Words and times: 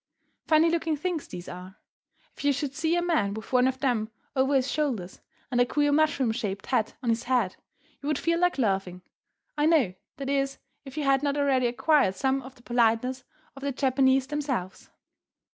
Funny 0.47 0.71
looking 0.71 0.97
things 0.97 1.27
these 1.27 1.47
are! 1.47 1.77
If 2.35 2.43
you 2.43 2.53
should 2.53 2.73
see 2.73 2.95
a 2.95 3.03
man 3.03 3.35
with 3.35 3.53
one 3.53 3.67
of 3.67 3.79
them 3.81 4.09
over 4.35 4.55
his 4.55 4.67
shoulders, 4.71 5.21
and 5.51 5.61
a 5.61 5.65
queer 5.67 5.91
mushroom 5.91 6.31
shaped 6.31 6.65
hat 6.65 6.95
on 7.03 7.11
his 7.11 7.25
head, 7.25 7.55
you 8.01 8.07
would 8.07 8.17
feel 8.17 8.39
like 8.39 8.57
laughing, 8.57 9.03
I 9.59 9.67
know, 9.67 9.93
that 10.17 10.27
is, 10.27 10.57
if 10.85 10.97
you 10.97 11.03
had 11.03 11.21
not 11.21 11.37
already 11.37 11.67
acquired 11.67 12.15
some 12.15 12.41
of 12.41 12.55
the 12.55 12.63
politeness 12.63 13.23
of 13.55 13.61
the 13.61 13.71
Japanese 13.71 14.25
themselves. 14.25 14.89